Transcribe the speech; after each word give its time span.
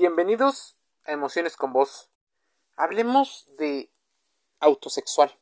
Bienvenidos 0.00 0.76
a 1.04 1.12
Emociones 1.12 1.58
con 1.58 1.74
Vos. 1.74 2.08
Hablemos 2.74 3.44
de 3.58 3.90
autosexual. 4.58 5.38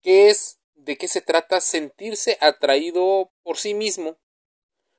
¿Qué 0.00 0.30
es? 0.30 0.58
¿De 0.74 0.96
qué 0.96 1.06
se 1.06 1.20
trata 1.20 1.60
sentirse 1.60 2.38
atraído 2.40 3.30
por 3.42 3.58
sí 3.58 3.74
mismo? 3.74 4.16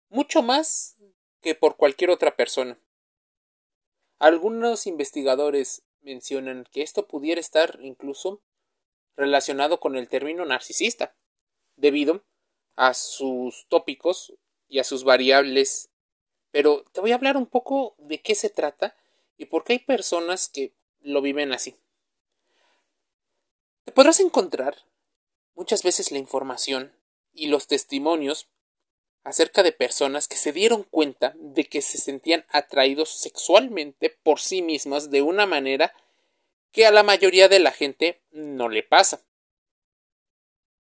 Mucho 0.09 0.43
más 0.43 0.97
que 1.41 1.55
por 1.55 1.77
cualquier 1.77 2.11
otra 2.11 2.35
persona. 2.35 2.79
Algunos 4.19 4.85
investigadores 4.85 5.81
mencionan 6.01 6.63
que 6.71 6.83
esto 6.83 7.07
pudiera 7.07 7.41
estar 7.41 7.79
incluso 7.81 8.39
relacionado 9.15 9.79
con 9.79 9.95
el 9.95 10.07
término 10.07 10.45
narcisista, 10.45 11.15
debido 11.75 12.23
a 12.75 12.93
sus 12.93 13.65
tópicos 13.67 14.31
y 14.67 14.77
a 14.77 14.83
sus 14.83 15.03
variables 15.03 15.88
pero 16.51 16.83
te 16.91 17.01
voy 17.01 17.11
a 17.11 17.15
hablar 17.15 17.37
un 17.37 17.45
poco 17.45 17.95
de 17.97 18.21
qué 18.21 18.35
se 18.35 18.49
trata 18.49 18.95
y 19.37 19.45
por 19.45 19.63
qué 19.63 19.73
hay 19.73 19.79
personas 19.79 20.49
que 20.49 20.73
lo 21.01 21.21
viven 21.21 21.53
así. 21.53 21.75
Te 23.85 23.91
podrás 23.91 24.19
encontrar 24.19 24.77
muchas 25.55 25.83
veces 25.83 26.11
la 26.11 26.17
información 26.17 26.93
y 27.33 27.47
los 27.47 27.67
testimonios 27.67 28.49
acerca 29.23 29.63
de 29.63 29.71
personas 29.71 30.27
que 30.27 30.37
se 30.37 30.51
dieron 30.51 30.83
cuenta 30.83 31.33
de 31.35 31.65
que 31.65 31.81
se 31.81 31.97
sentían 31.97 32.45
atraídos 32.49 33.09
sexualmente 33.09 34.09
por 34.09 34.39
sí 34.39 34.61
mismas 34.61 35.09
de 35.09 35.21
una 35.21 35.45
manera 35.45 35.93
que 36.71 36.85
a 36.85 36.91
la 36.91 37.03
mayoría 37.03 37.47
de 37.47 37.59
la 37.59 37.71
gente 37.71 38.21
no 38.31 38.69
le 38.69 38.83
pasa. 38.83 39.21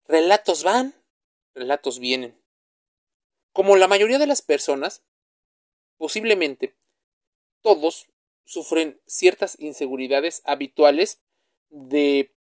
Relatos 0.07 0.63
van, 0.63 0.93
relatos 1.53 1.99
vienen. 1.99 2.39
Como 3.51 3.75
la 3.75 3.87
mayoría 3.87 4.19
de 4.19 4.27
las 4.27 4.41
personas, 4.41 5.03
Posiblemente 5.97 6.75
todos 7.61 8.07
sufren 8.45 8.99
ciertas 9.05 9.59
inseguridades 9.59 10.41
habituales 10.45 11.19
de 11.69 12.31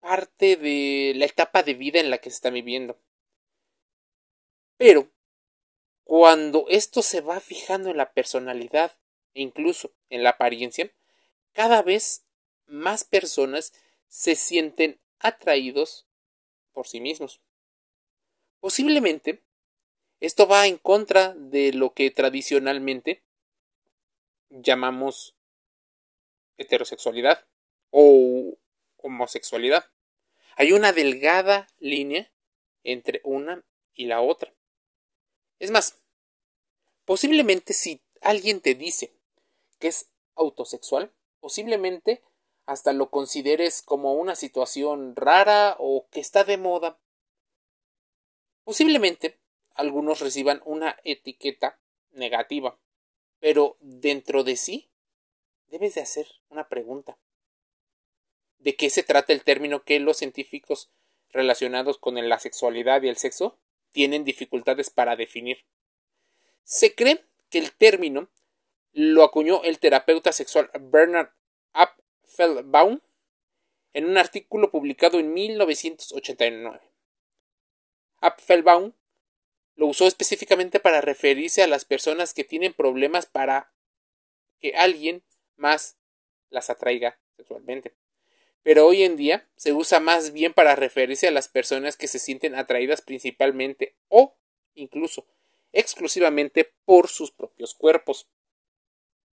parte 0.00 0.56
de 0.56 1.14
la 1.16 1.24
etapa 1.24 1.62
de 1.62 1.74
vida 1.74 1.98
en 1.98 2.10
la 2.10 2.18
que 2.18 2.30
se 2.30 2.36
está 2.36 2.50
viviendo. 2.50 2.98
Pero 4.76 5.10
cuando 6.04 6.66
esto 6.68 7.02
se 7.02 7.20
va 7.20 7.40
fijando 7.40 7.90
en 7.90 7.96
la 7.96 8.12
personalidad 8.12 8.96
e 9.34 9.42
incluso 9.42 9.92
en 10.10 10.22
la 10.22 10.30
apariencia, 10.30 10.92
cada 11.52 11.82
vez 11.82 12.22
más 12.66 13.04
personas 13.04 13.72
se 14.06 14.36
sienten 14.36 15.00
atraídos 15.18 16.06
por 16.72 16.86
sí 16.86 17.00
mismos. 17.00 17.40
Posiblemente 18.60 19.42
esto 20.20 20.46
va 20.46 20.66
en 20.66 20.78
contra 20.78 21.34
de 21.34 21.72
lo 21.72 21.92
que 21.92 22.10
tradicionalmente 22.10 23.22
llamamos 24.50 25.34
heterosexualidad 26.56 27.44
o 27.90 28.56
homosexualidad. 28.96 29.84
Hay 30.56 30.72
una 30.72 30.92
delgada 30.92 31.68
línea 31.78 32.30
entre 32.82 33.20
una 33.24 33.62
y 33.94 34.06
la 34.06 34.20
otra. 34.20 34.54
Es 35.58 35.70
más, 35.70 35.98
posiblemente 37.04 37.74
si 37.74 38.00
alguien 38.22 38.60
te 38.60 38.74
dice 38.74 39.12
que 39.78 39.88
es 39.88 40.08
autosexual, 40.34 41.12
posiblemente 41.40 42.22
hasta 42.64 42.92
lo 42.92 43.10
consideres 43.10 43.82
como 43.82 44.14
una 44.14 44.34
situación 44.34 45.14
rara 45.14 45.76
o 45.78 46.08
que 46.10 46.20
está 46.20 46.44
de 46.44 46.56
moda. 46.56 46.98
Posiblemente 48.64 49.38
algunos 49.76 50.20
reciban 50.20 50.62
una 50.64 50.96
etiqueta 51.04 51.78
negativa, 52.12 52.78
pero 53.40 53.76
dentro 53.80 54.44
de 54.44 54.56
sí 54.56 54.90
debes 55.68 55.94
de 55.94 56.02
hacer 56.02 56.26
una 56.48 56.68
pregunta. 56.68 57.18
¿De 58.58 58.74
qué 58.76 58.90
se 58.90 59.02
trata 59.02 59.32
el 59.32 59.44
término 59.44 59.84
que 59.84 60.00
los 60.00 60.16
científicos 60.16 60.90
relacionados 61.30 61.98
con 61.98 62.14
la 62.28 62.38
sexualidad 62.38 63.02
y 63.02 63.08
el 63.08 63.16
sexo 63.16 63.58
tienen 63.90 64.24
dificultades 64.24 64.90
para 64.90 65.16
definir? 65.16 65.64
Se 66.64 66.94
cree 66.94 67.24
que 67.50 67.58
el 67.58 67.72
término 67.72 68.28
lo 68.92 69.22
acuñó 69.22 69.62
el 69.62 69.78
terapeuta 69.78 70.32
sexual 70.32 70.70
Bernard 70.80 71.30
Apfelbaum 71.72 73.00
en 73.92 74.06
un 74.06 74.18
artículo 74.18 74.70
publicado 74.70 75.18
en 75.18 75.32
1989. 75.32 76.80
Apfelbaum 78.20 78.92
lo 79.76 79.86
usó 79.86 80.06
específicamente 80.06 80.80
para 80.80 81.00
referirse 81.00 81.62
a 81.62 81.66
las 81.66 81.84
personas 81.84 82.34
que 82.34 82.44
tienen 82.44 82.72
problemas 82.72 83.26
para 83.26 83.70
que 84.58 84.74
alguien 84.74 85.22
más 85.56 85.96
las 86.50 86.70
atraiga 86.70 87.18
sexualmente. 87.36 87.94
Pero 88.62 88.86
hoy 88.86 89.04
en 89.04 89.16
día 89.16 89.46
se 89.56 89.72
usa 89.72 90.00
más 90.00 90.32
bien 90.32 90.52
para 90.52 90.74
referirse 90.74 91.28
a 91.28 91.30
las 91.30 91.48
personas 91.48 91.96
que 91.96 92.08
se 92.08 92.18
sienten 92.18 92.54
atraídas 92.54 93.02
principalmente 93.02 93.94
o 94.08 94.34
incluso 94.74 95.26
exclusivamente 95.72 96.72
por 96.84 97.08
sus 97.08 97.30
propios 97.30 97.74
cuerpos. 97.74 98.26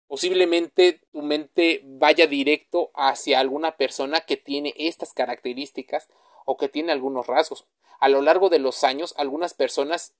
Posiblemente 0.07 1.01
tu 1.11 1.21
mente 1.21 1.81
vaya 1.85 2.27
directo 2.27 2.91
hacia 2.95 3.39
alguna 3.39 3.77
persona 3.77 4.21
que 4.21 4.37
tiene 4.37 4.73
estas 4.75 5.13
características 5.13 6.09
o 6.45 6.57
que 6.57 6.67
tiene 6.67 6.91
algunos 6.91 7.27
rasgos. 7.27 7.65
A 7.99 8.09
lo 8.09 8.21
largo 8.21 8.49
de 8.49 8.59
los 8.59 8.83
años, 8.83 9.13
algunas 9.17 9.53
personas 9.53 10.13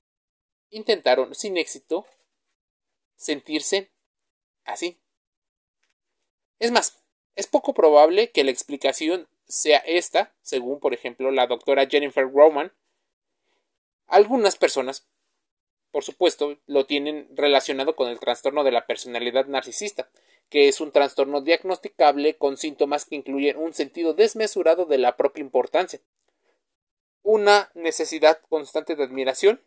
intentaron 0.72 1.34
sin 1.36 1.56
éxito 1.56 2.04
sentirse 3.16 3.90
así. 4.64 4.98
Es 6.58 6.72
más, 6.72 6.98
es 7.36 7.46
poco 7.46 7.72
probable 7.74 8.30
que 8.30 8.42
la 8.42 8.50
explicación 8.50 9.28
sea 9.46 9.78
esta, 9.78 10.32
según 10.42 10.80
por 10.80 10.94
ejemplo 10.94 11.30
la 11.30 11.46
doctora 11.46 11.86
Jennifer 11.86 12.28
Roman. 12.30 12.72
Algunas 14.06 14.56
personas, 14.56 15.06
por 15.90 16.04
supuesto, 16.04 16.58
lo 16.66 16.86
tienen 16.86 17.28
relacionado 17.34 17.94
con 17.94 18.08
el 18.08 18.18
trastorno 18.18 18.64
de 18.64 18.72
la 18.72 18.86
personalidad 18.86 19.46
narcisista, 19.46 20.08
que 20.48 20.68
es 20.68 20.80
un 20.80 20.90
trastorno 20.90 21.40
diagnosticable 21.40 22.36
con 22.36 22.56
síntomas 22.56 23.04
que 23.04 23.16
incluyen 23.16 23.56
un 23.56 23.72
sentido 23.72 24.14
desmesurado 24.14 24.84
de 24.84 24.98
la 24.98 25.16
propia 25.16 25.42
importancia, 25.42 26.00
una 27.22 27.70
necesidad 27.74 28.40
constante 28.48 28.96
de 28.96 29.04
admiración, 29.04 29.60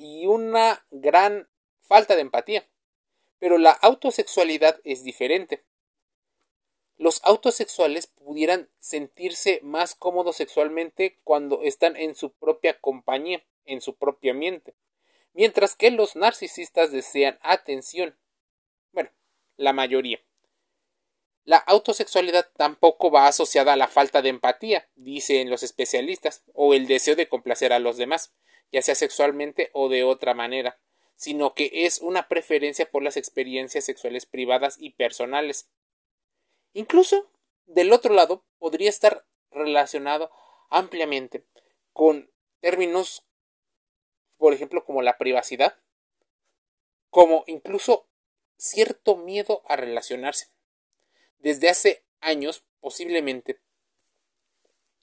y 0.00 0.26
una 0.26 0.82
gran 0.90 1.48
falta 1.82 2.14
de 2.14 2.22
empatía. 2.22 2.66
Pero 3.38 3.58
la 3.58 3.72
autosexualidad 3.72 4.80
es 4.84 5.04
diferente. 5.04 5.62
Los 6.96 7.20
autosexuales 7.24 8.06
pudieran 8.06 8.70
sentirse 8.78 9.60
más 9.62 9.94
cómodos 9.94 10.36
sexualmente 10.36 11.18
cuando 11.22 11.62
están 11.62 11.96
en 11.96 12.14
su 12.14 12.32
propia 12.32 12.80
compañía, 12.80 13.44
en 13.64 13.80
su 13.80 13.96
propio 13.96 14.32
ambiente, 14.32 14.74
mientras 15.34 15.76
que 15.76 15.90
los 15.90 16.16
narcisistas 16.16 16.92
desean 16.92 17.38
atención. 17.42 18.16
Bueno, 18.92 19.10
la 19.56 19.72
mayoría. 19.72 20.20
La 21.44 21.58
autosexualidad 21.58 22.50
tampoco 22.56 23.10
va 23.10 23.26
asociada 23.26 23.72
a 23.74 23.76
la 23.76 23.88
falta 23.88 24.22
de 24.22 24.28
empatía, 24.28 24.88
dicen 24.94 25.50
los 25.50 25.62
especialistas, 25.62 26.42
o 26.52 26.74
el 26.74 26.86
deseo 26.86 27.16
de 27.16 27.28
complacer 27.28 27.72
a 27.72 27.78
los 27.78 27.96
demás 27.96 28.32
ya 28.72 28.82
sea 28.82 28.94
sexualmente 28.94 29.70
o 29.72 29.88
de 29.88 30.04
otra 30.04 30.34
manera, 30.34 30.78
sino 31.16 31.54
que 31.54 31.70
es 31.72 32.00
una 32.00 32.28
preferencia 32.28 32.90
por 32.90 33.02
las 33.02 33.16
experiencias 33.16 33.84
sexuales 33.84 34.26
privadas 34.26 34.76
y 34.78 34.90
personales. 34.90 35.68
Incluso, 36.72 37.30
del 37.66 37.92
otro 37.92 38.14
lado, 38.14 38.44
podría 38.58 38.88
estar 38.88 39.26
relacionado 39.50 40.30
ampliamente 40.70 41.44
con 41.92 42.30
términos, 42.60 43.26
por 44.38 44.54
ejemplo, 44.54 44.84
como 44.84 45.02
la 45.02 45.18
privacidad, 45.18 45.76
como 47.10 47.44
incluso 47.46 48.06
cierto 48.56 49.16
miedo 49.16 49.62
a 49.66 49.76
relacionarse. 49.76 50.48
Desde 51.38 51.68
hace 51.68 52.04
años, 52.20 52.64
posiblemente, 52.80 53.60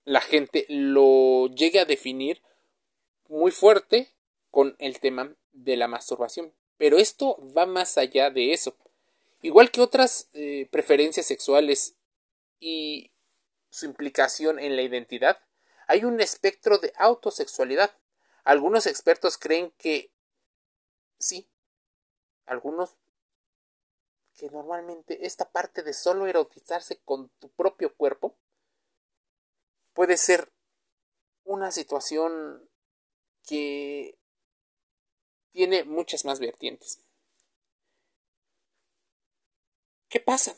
la 0.03 0.21
gente 0.21 0.65
lo 0.69 1.47
llegue 1.47 1.79
a 1.79 1.85
definir 1.85 2.41
muy 3.29 3.51
fuerte 3.51 4.11
con 4.51 4.75
el 4.79 4.99
tema 4.99 5.35
de 5.53 5.77
la 5.77 5.87
masturbación. 5.87 6.53
Pero 6.77 6.97
esto 6.97 7.37
va 7.55 7.65
más 7.65 7.97
allá 7.97 8.29
de 8.29 8.53
eso. 8.53 8.75
Igual 9.41 9.71
que 9.71 9.81
otras 9.81 10.29
eh, 10.33 10.67
preferencias 10.71 11.25
sexuales 11.25 11.95
y 12.59 13.11
su 13.69 13.85
implicación 13.85 14.59
en 14.59 14.75
la 14.75 14.81
identidad, 14.81 15.39
hay 15.87 16.03
un 16.03 16.19
espectro 16.19 16.77
de 16.79 16.91
autosexualidad. 16.97 17.91
Algunos 18.43 18.87
expertos 18.87 19.37
creen 19.37 19.71
que 19.77 20.11
sí, 21.19 21.47
algunos 22.45 22.97
que 24.37 24.49
normalmente 24.49 25.25
esta 25.25 25.49
parte 25.49 25.81
de 25.81 25.93
solo 25.93 26.27
erotizarse 26.27 26.99
con 27.03 27.29
tu 27.39 27.49
propio 27.49 27.93
cuerpo 27.95 28.35
puede 29.93 30.17
ser 30.17 30.51
una 31.43 31.71
situación 31.71 32.66
que 33.47 34.15
tiene 35.51 35.83
muchas 35.83 36.25
más 36.25 36.39
vertientes. 36.39 36.99
¿Qué 40.09 40.19
pasa? 40.19 40.55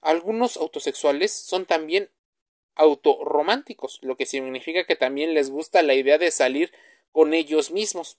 Algunos 0.00 0.56
autosexuales 0.56 1.32
son 1.32 1.66
también 1.66 2.10
autorrománticos, 2.74 3.98
lo 4.02 4.16
que 4.16 4.26
significa 4.26 4.84
que 4.84 4.96
también 4.96 5.34
les 5.34 5.50
gusta 5.50 5.82
la 5.82 5.94
idea 5.94 6.18
de 6.18 6.30
salir 6.30 6.72
con 7.12 7.34
ellos 7.34 7.70
mismos. 7.70 8.18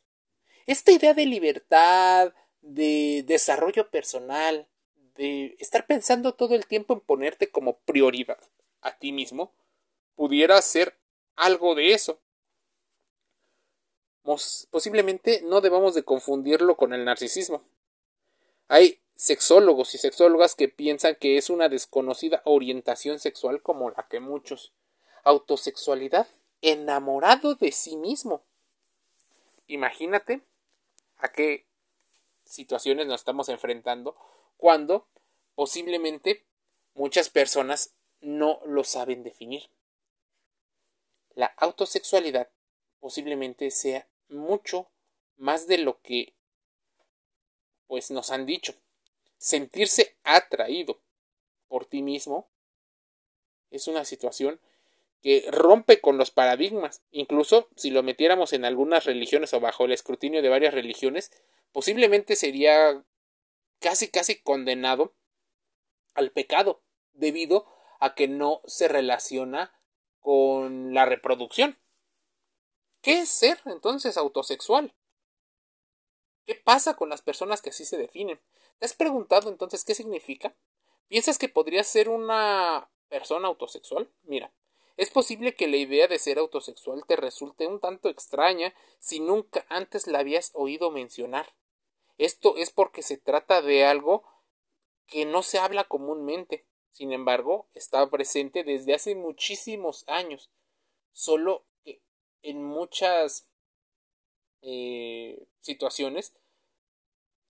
Esta 0.65 0.91
idea 0.91 1.13
de 1.13 1.25
libertad, 1.25 2.33
de 2.61 3.23
desarrollo 3.27 3.89
personal, 3.89 4.67
de 5.15 5.55
estar 5.59 5.85
pensando 5.85 6.33
todo 6.33 6.55
el 6.55 6.65
tiempo 6.65 6.93
en 6.93 7.01
ponerte 7.01 7.49
como 7.49 7.77
prioridad 7.79 8.39
a 8.81 8.97
ti 8.97 9.11
mismo, 9.11 9.53
pudiera 10.15 10.61
ser 10.61 10.97
algo 11.35 11.75
de 11.75 11.93
eso. 11.93 12.19
Posiblemente 14.25 15.41
no 15.43 15.61
debamos 15.61 15.93
de 15.93 16.03
confundirlo 16.03 16.75
con 16.77 16.93
el 16.93 17.05
narcisismo. 17.05 17.61
Hay 18.67 18.99
sexólogos 19.15 19.93
y 19.93 19.99
sexólogas 19.99 20.55
que 20.55 20.67
piensan 20.67 21.15
que 21.15 21.37
es 21.37 21.51
una 21.51 21.69
desconocida 21.69 22.41
orientación 22.43 23.19
sexual 23.19 23.61
como 23.61 23.91
la 23.91 24.07
que 24.09 24.19
muchos. 24.19 24.73
Autosexualidad 25.23 26.27
enamorado 26.61 27.53
de 27.53 27.71
sí 27.71 27.95
mismo. 27.95 28.41
Imagínate 29.67 30.41
a 31.17 31.31
qué 31.31 31.65
situaciones 32.43 33.05
nos 33.05 33.21
estamos 33.21 33.49
enfrentando 33.49 34.15
cuando 34.57 35.07
posiblemente 35.53 36.43
muchas 36.95 37.29
personas 37.29 37.93
no 38.21 38.59
lo 38.65 38.83
saben 38.83 39.23
definir. 39.23 39.69
La 41.35 41.47
autosexualidad 41.57 42.49
posiblemente 42.99 43.69
sea 43.69 44.07
mucho 44.29 44.89
más 45.37 45.67
de 45.67 45.77
lo 45.77 46.01
que 46.01 46.33
pues 47.87 48.11
nos 48.11 48.31
han 48.31 48.45
dicho. 48.45 48.73
Sentirse 49.37 50.15
atraído 50.23 51.01
por 51.67 51.85
ti 51.85 52.01
mismo 52.01 52.49
es 53.71 53.87
una 53.87 54.05
situación 54.05 54.59
que 55.21 55.45
rompe 55.51 56.01
con 56.01 56.17
los 56.17 56.31
paradigmas. 56.31 57.01
Incluso 57.11 57.67
si 57.75 57.89
lo 57.89 58.03
metiéramos 58.03 58.53
en 58.53 58.65
algunas 58.65 59.05
religiones 59.05 59.53
o 59.53 59.59
bajo 59.59 59.85
el 59.85 59.91
escrutinio 59.91 60.41
de 60.41 60.49
varias 60.49 60.73
religiones, 60.73 61.31
posiblemente 61.71 62.35
sería 62.35 63.03
casi 63.79 64.07
casi 64.09 64.41
condenado 64.41 65.13
al 66.13 66.31
pecado 66.31 66.81
debido 67.13 67.65
a 67.99 68.15
que 68.15 68.27
no 68.27 68.61
se 68.65 68.87
relaciona 68.87 69.73
con 70.19 70.93
la 70.93 71.05
reproducción. 71.05 71.77
¿Qué 73.05 73.19
es 73.19 73.29
ser 73.29 73.59
entonces 73.65 74.17
autosexual? 74.17 74.91
¿Qué 76.43 76.55
pasa 76.55 76.95
con 76.95 77.07
las 77.07 77.21
personas 77.21 77.61
que 77.61 77.69
así 77.69 77.85
se 77.85 77.99
definen? 77.99 78.41
¿Te 78.79 78.87
has 78.87 78.95
preguntado 78.95 79.51
entonces 79.51 79.85
qué 79.85 79.93
significa? 79.93 80.55
¿Piensas 81.07 81.37
que 81.37 81.47
podría 81.47 81.83
ser 81.83 82.09
una 82.09 82.89
persona 83.07 83.47
autosexual? 83.47 84.11
Mira, 84.23 84.51
es 84.97 85.11
posible 85.11 85.53
que 85.53 85.67
la 85.67 85.77
idea 85.77 86.07
de 86.07 86.17
ser 86.17 86.39
autosexual 86.39 87.05
te 87.05 87.15
resulte 87.15 87.67
un 87.67 87.79
tanto 87.79 88.09
extraña 88.09 88.73
si 88.97 89.19
nunca 89.19 89.67
antes 89.69 90.07
la 90.07 90.17
habías 90.17 90.49
oído 90.55 90.89
mencionar. 90.89 91.45
Esto 92.17 92.57
es 92.57 92.71
porque 92.71 93.03
se 93.03 93.17
trata 93.17 93.61
de 93.61 93.85
algo 93.85 94.23
que 95.05 95.25
no 95.25 95.43
se 95.43 95.59
habla 95.59 95.83
comúnmente. 95.83 96.65
Sin 96.91 97.13
embargo, 97.13 97.67
está 97.75 98.09
presente 98.09 98.63
desde 98.63 98.95
hace 98.95 99.13
muchísimos 99.13 100.05
años. 100.07 100.49
Solo 101.11 101.67
en 102.45 102.63
muchas 102.63 103.47
eh, 104.61 105.47
situaciones 105.61 106.31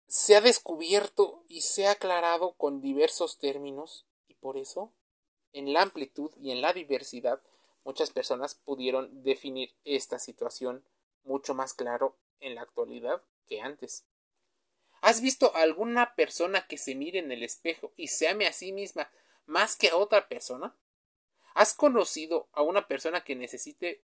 se 0.06 0.36
ha 0.36 0.40
descubierto 0.40 1.42
y 1.48 1.62
se 1.62 1.88
ha 1.88 1.92
aclarado 1.92 2.52
con 2.52 2.80
diversos 2.80 3.38
términos 3.38 4.06
y 4.28 4.34
por 4.34 4.56
eso 4.56 4.92
en 5.52 5.72
la 5.72 5.82
amplitud 5.82 6.30
y 6.40 6.52
en 6.52 6.60
la 6.60 6.72
diversidad 6.72 7.42
muchas 7.84 8.10
personas 8.10 8.54
pudieron 8.54 9.24
definir 9.24 9.74
esta 9.84 10.20
situación 10.20 10.84
mucho 11.24 11.54
más 11.54 11.74
claro 11.74 12.16
en 12.38 12.54
la 12.54 12.62
actualidad 12.62 13.20
que 13.48 13.60
antes. 13.60 14.04
¿Has 15.00 15.20
visto 15.20 15.56
alguna 15.56 16.14
persona 16.14 16.68
que 16.68 16.78
se 16.78 16.94
mire 16.94 17.18
en 17.18 17.32
el 17.32 17.42
espejo 17.42 17.92
y 17.96 18.08
se 18.08 18.28
ame 18.28 18.46
a 18.46 18.52
sí 18.52 18.72
misma 18.72 19.10
más 19.44 19.74
que 19.74 19.88
a 19.88 19.96
otra 19.96 20.28
persona? 20.28 20.72
¿Has 21.54 21.74
conocido 21.74 22.48
a 22.52 22.62
una 22.62 22.86
persona 22.86 23.24
que 23.24 23.34
necesite 23.34 24.00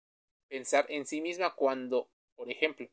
pensar 0.50 0.84
en 0.88 1.06
sí 1.06 1.22
misma 1.22 1.54
cuando, 1.54 2.10
por 2.34 2.50
ejemplo, 2.50 2.88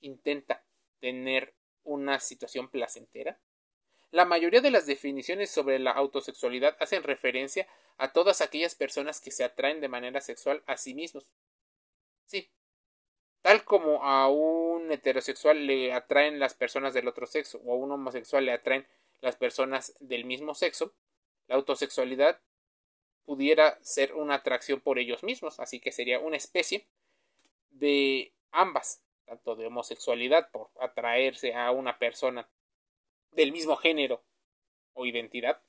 intenta 0.00 0.64
tener 0.98 1.54
una 1.84 2.18
situación 2.18 2.68
placentera? 2.68 3.38
La 4.10 4.24
mayoría 4.24 4.60
de 4.62 4.70
las 4.70 4.86
definiciones 4.86 5.50
sobre 5.50 5.78
la 5.78 5.90
autosexualidad 5.90 6.76
hacen 6.80 7.02
referencia 7.02 7.68
a 7.98 8.12
todas 8.12 8.40
aquellas 8.40 8.74
personas 8.74 9.20
que 9.20 9.30
se 9.30 9.44
atraen 9.44 9.80
de 9.80 9.88
manera 9.88 10.20
sexual 10.20 10.62
a 10.66 10.76
sí 10.76 10.94
mismos. 10.94 11.30
Sí, 12.26 12.50
tal 13.42 13.64
como 13.64 14.02
a 14.02 14.28
un 14.28 14.90
heterosexual 14.90 15.66
le 15.66 15.92
atraen 15.92 16.38
las 16.38 16.54
personas 16.54 16.94
del 16.94 17.08
otro 17.08 17.26
sexo 17.26 17.60
o 17.64 17.74
a 17.74 17.76
un 17.76 17.92
homosexual 17.92 18.46
le 18.46 18.52
atraen 18.52 18.86
las 19.20 19.36
personas 19.36 19.94
del 20.00 20.24
mismo 20.24 20.54
sexo, 20.54 20.94
la 21.46 21.56
autosexualidad 21.56 22.40
pudiera 23.26 23.78
ser 23.82 24.14
una 24.14 24.36
atracción 24.36 24.80
por 24.80 24.98
ellos 24.98 25.22
mismos, 25.22 25.60
así 25.60 25.80
que 25.80 25.92
sería 25.92 26.20
una 26.20 26.38
especie 26.38 26.86
de 27.70 28.32
ambas 28.52 29.02
tanto 29.26 29.56
de 29.56 29.66
homosexualidad 29.66 30.50
por 30.50 30.70
atraerse 30.80 31.54
a 31.54 31.70
una 31.72 31.98
persona 31.98 32.48
del 33.32 33.52
mismo 33.52 33.76
género 33.76 34.24
o 34.94 35.04
identidad. 35.04 35.60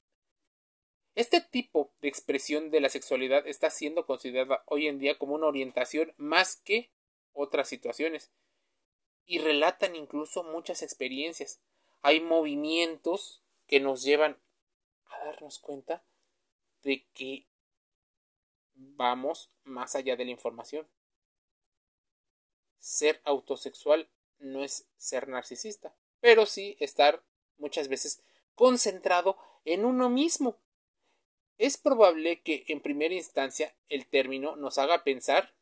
Este 1.15 1.41
tipo 1.41 1.91
de 1.99 2.07
expresión 2.07 2.69
de 2.69 2.79
la 2.79 2.89
sexualidad 2.89 3.47
está 3.47 3.71
siendo 3.71 4.05
considerada 4.05 4.63
hoy 4.67 4.87
en 4.87 4.99
día 4.99 5.17
como 5.17 5.33
una 5.33 5.47
orientación 5.47 6.13
más 6.17 6.57
que 6.57 6.91
otras 7.33 7.67
situaciones 7.67 8.31
y 9.25 9.39
relatan 9.39 9.95
incluso 9.95 10.43
muchas 10.43 10.83
experiencias. 10.83 11.59
Hay 12.03 12.21
movimientos 12.21 13.43
que 13.65 13.79
nos 13.79 14.03
llevan 14.03 14.37
a 15.09 15.25
darnos 15.25 15.57
cuenta 15.57 16.03
de 16.83 17.05
que 17.13 17.45
vamos 18.73 19.51
más 19.63 19.95
allá 19.95 20.15
de 20.15 20.25
la 20.25 20.31
información 20.31 20.87
ser 22.87 23.19
autosexual 23.25 24.07
no 24.39 24.63
es 24.63 24.87
ser 24.95 25.27
narcisista, 25.27 25.93
pero 26.21 26.45
sí 26.45 26.77
estar 26.79 27.21
muchas 27.57 27.89
veces 27.89 28.23
concentrado 28.55 29.37
en 29.65 29.83
uno 29.83 30.09
mismo. 30.09 30.57
Es 31.57 31.77
probable 31.77 32.41
que 32.41 32.63
en 32.67 32.79
primera 32.79 33.13
instancia 33.13 33.75
el 33.89 34.07
término 34.07 34.55
nos 34.55 34.77
haga 34.77 35.03
pensar, 35.03 35.53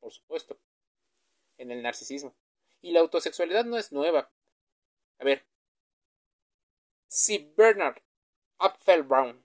por 0.00 0.12
supuesto, 0.12 0.58
en 1.58 1.70
el 1.70 1.80
narcisismo. 1.80 2.34
Y 2.82 2.90
la 2.90 3.00
autosexualidad 3.00 3.64
no 3.64 3.78
es 3.78 3.92
nueva. 3.92 4.32
A 5.18 5.24
ver, 5.24 5.46
si 7.06 7.52
Bernard 7.56 8.02
Apfelbaum, 8.58 9.43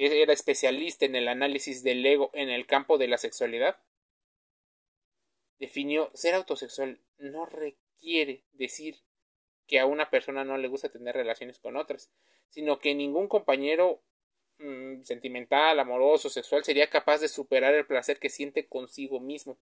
que 0.00 0.22
era 0.22 0.32
especialista 0.32 1.04
en 1.04 1.14
el 1.14 1.28
análisis 1.28 1.82
del 1.82 2.06
ego 2.06 2.30
en 2.32 2.48
el 2.48 2.66
campo 2.66 2.96
de 2.96 3.06
la 3.06 3.18
sexualidad, 3.18 3.78
definió 5.58 6.10
ser 6.14 6.34
autosexual 6.34 6.98
no 7.18 7.44
requiere 7.44 8.42
decir 8.52 9.02
que 9.66 9.78
a 9.78 9.84
una 9.84 10.08
persona 10.08 10.42
no 10.42 10.56
le 10.56 10.68
gusta 10.68 10.88
tener 10.88 11.14
relaciones 11.14 11.58
con 11.58 11.76
otras, 11.76 12.10
sino 12.48 12.78
que 12.78 12.94
ningún 12.94 13.28
compañero 13.28 14.02
mm, 14.56 15.02
sentimental, 15.02 15.78
amoroso, 15.78 16.30
sexual 16.30 16.64
sería 16.64 16.88
capaz 16.88 17.18
de 17.18 17.28
superar 17.28 17.74
el 17.74 17.86
placer 17.86 18.18
que 18.18 18.30
siente 18.30 18.66
consigo 18.68 19.20
mismo. 19.20 19.58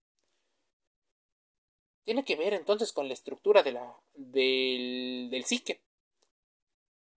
Tiene 2.02 2.24
que 2.24 2.34
ver 2.34 2.54
entonces 2.54 2.92
con 2.92 3.06
la 3.06 3.14
estructura 3.14 3.62
de 3.62 3.70
la, 3.70 3.96
del, 4.14 5.28
del 5.30 5.44
psique. 5.44 5.80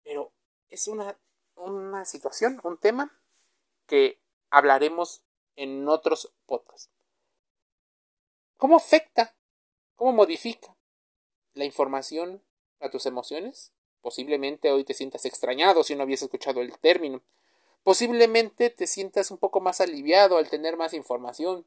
Pero 0.04 0.34
es 0.70 0.90
una, 0.90 1.18
una 1.56 2.06
situación, 2.06 2.60
un 2.64 2.78
tema 2.78 3.12
que 3.88 4.20
hablaremos 4.50 5.22
en 5.56 5.88
otros 5.88 6.32
podcasts. 6.46 6.90
¿Cómo 8.58 8.78
afecta? 8.78 9.36
¿Cómo 9.96 10.14
modifica 10.14 10.76
la 11.54 11.66
información 11.66 12.42
a 12.80 12.90
tus 12.90 13.06
emociones? 13.06 13.72
Posiblemente 14.02 14.72
hoy 14.72 14.84
te 14.84 14.94
sientas 14.94 15.26
extrañado 15.26 15.84
si 15.84 15.96
no 15.96 16.04
habías 16.04 16.22
escuchado 16.22 16.62
el 16.62 16.78
término. 16.80 17.22
Posiblemente 17.84 18.70
te 18.70 18.88
sientas 18.88 19.32
un 19.32 19.38
poco 19.38 19.62
más 19.62 19.82
aliviado 19.82 20.38
al 20.38 20.50
tener 20.50 20.78
más 20.78 20.94
información. 20.94 21.66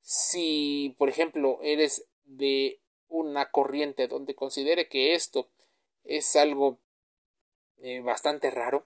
Si, 0.00 0.94
por 0.98 1.08
ejemplo, 1.08 1.58
eres 1.62 2.06
de 2.24 2.80
una 3.08 3.50
corriente 3.50 4.08
donde 4.08 4.34
considere 4.34 4.88
que 4.88 5.14
esto 5.14 5.48
es 6.04 6.36
algo 6.36 6.78
eh, 7.78 8.00
bastante 8.00 8.50
raro, 8.50 8.84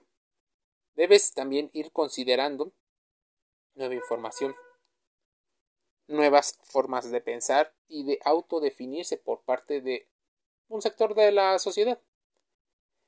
debes 0.95 1.33
también 1.33 1.69
ir 1.73 1.91
considerando 1.91 2.71
nueva 3.75 3.95
información 3.95 4.55
nuevas 6.09 6.57
formas 6.63 7.09
de 7.09 7.21
pensar 7.21 7.73
y 7.87 8.03
de 8.03 8.19
autodefinirse 8.25 9.17
por 9.17 9.41
parte 9.41 9.79
de 9.79 10.07
un 10.67 10.81
sector 10.81 11.15
de 11.15 11.31
la 11.31 11.57
sociedad. 11.59 11.99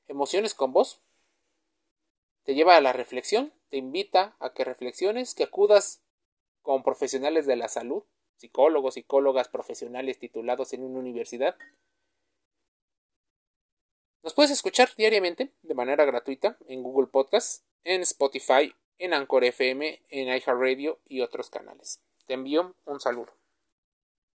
Emociones 0.06 0.54
con 0.54 0.72
Voz 0.72 1.00
te 2.44 2.54
lleva 2.54 2.76
a 2.76 2.80
la 2.80 2.92
reflexión, 2.92 3.52
te 3.68 3.76
invita 3.76 4.36
a 4.40 4.52
que 4.52 4.64
reflexiones, 4.64 5.34
que 5.34 5.44
acudas 5.44 6.02
con 6.62 6.82
profesionales 6.82 7.46
de 7.46 7.56
la 7.56 7.68
salud, 7.68 8.04
psicólogos, 8.36 8.94
psicólogas 8.94 9.48
profesionales 9.48 10.18
titulados 10.18 10.72
en 10.72 10.84
una 10.84 10.98
universidad. 10.98 11.56
Nos 14.22 14.34
puedes 14.34 14.52
escuchar 14.52 14.88
diariamente 14.96 15.50
de 15.62 15.74
manera 15.74 16.04
gratuita 16.04 16.56
en 16.68 16.84
Google 16.84 17.08
Podcast, 17.08 17.64
en 17.82 18.02
Spotify, 18.02 18.72
en 18.98 19.14
Anchor 19.14 19.42
FM, 19.42 20.00
en 20.10 20.28
iHeartRadio 20.28 21.00
y 21.08 21.22
otros 21.22 21.50
canales. 21.50 22.00
Te 22.26 22.34
envío 22.34 22.76
un 22.84 23.00
saludo. 23.00 23.41